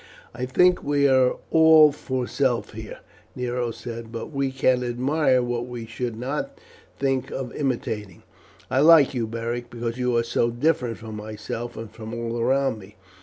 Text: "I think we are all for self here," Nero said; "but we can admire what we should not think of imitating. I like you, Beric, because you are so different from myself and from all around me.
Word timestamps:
"I 0.33 0.47
think 0.47 0.83
we 0.83 1.07
are 1.07 1.35
all 1.51 1.91
for 1.91 2.25
self 2.25 2.71
here," 2.73 3.01
Nero 3.35 3.69
said; 3.69 4.11
"but 4.11 4.31
we 4.31 4.49
can 4.51 4.83
admire 4.83 5.43
what 5.43 5.67
we 5.67 5.85
should 5.85 6.17
not 6.17 6.57
think 6.97 7.29
of 7.29 7.53
imitating. 7.53 8.23
I 8.71 8.79
like 8.79 9.13
you, 9.13 9.27
Beric, 9.27 9.69
because 9.69 9.99
you 9.99 10.17
are 10.17 10.23
so 10.23 10.49
different 10.49 10.97
from 10.97 11.17
myself 11.17 11.77
and 11.77 11.91
from 11.91 12.15
all 12.15 12.39
around 12.39 12.79
me. 12.79 12.95